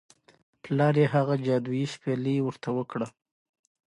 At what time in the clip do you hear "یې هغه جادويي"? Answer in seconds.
1.01-1.85